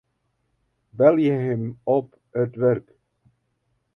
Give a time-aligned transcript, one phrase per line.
[0.97, 1.63] Belje him
[1.97, 2.05] op
[2.43, 2.85] it wurk.